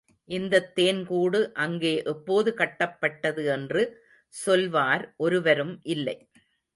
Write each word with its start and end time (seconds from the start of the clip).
இந்தத் 0.29 0.75
தேன் 0.75 1.05
கூடு, 1.05 1.53
அங்கே 1.55 1.91
எப்போது 2.03 2.53
கட்டப்பட்டது 2.57 3.43
என்று 3.47 3.83
சொல்வார் 4.33 5.05
ஒருவரும் 5.17 5.79
இல்லை. 5.87 6.17